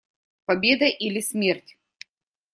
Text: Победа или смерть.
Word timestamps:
Победа 0.45 0.85
или 0.87 1.19
смерть. 1.21 1.77